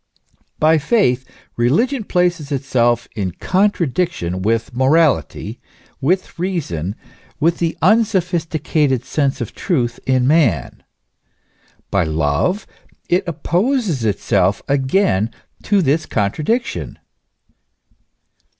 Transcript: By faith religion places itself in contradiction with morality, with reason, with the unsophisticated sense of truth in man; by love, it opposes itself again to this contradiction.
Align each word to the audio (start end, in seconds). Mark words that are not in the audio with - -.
By 0.57 0.79
faith 0.79 1.25
religion 1.55 2.03
places 2.05 2.51
itself 2.51 3.07
in 3.15 3.33
contradiction 3.33 4.41
with 4.41 4.73
morality, 4.73 5.59
with 6.01 6.39
reason, 6.39 6.95
with 7.39 7.59
the 7.59 7.77
unsophisticated 7.83 9.05
sense 9.05 9.41
of 9.41 9.53
truth 9.53 9.99
in 10.07 10.25
man; 10.25 10.81
by 11.91 12.03
love, 12.03 12.65
it 13.09 13.27
opposes 13.27 14.03
itself 14.03 14.63
again 14.67 15.29
to 15.65 15.83
this 15.83 16.07
contradiction. 16.07 16.97